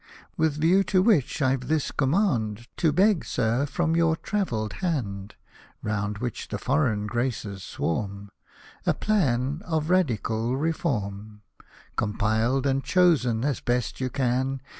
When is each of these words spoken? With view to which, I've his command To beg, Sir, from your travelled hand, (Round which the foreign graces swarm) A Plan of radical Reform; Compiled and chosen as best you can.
With 0.35 0.53
view 0.59 0.83
to 0.85 1.03
which, 1.03 1.43
I've 1.43 1.61
his 1.61 1.91
command 1.91 2.65
To 2.77 2.91
beg, 2.91 3.23
Sir, 3.23 3.67
from 3.67 3.95
your 3.95 4.15
travelled 4.15 4.73
hand, 4.81 5.35
(Round 5.83 6.17
which 6.17 6.47
the 6.47 6.57
foreign 6.57 7.05
graces 7.05 7.61
swarm) 7.61 8.31
A 8.87 8.95
Plan 8.95 9.61
of 9.63 9.91
radical 9.91 10.57
Reform; 10.57 11.43
Compiled 11.97 12.65
and 12.65 12.83
chosen 12.83 13.45
as 13.45 13.59
best 13.59 14.01
you 14.01 14.09
can. 14.09 14.61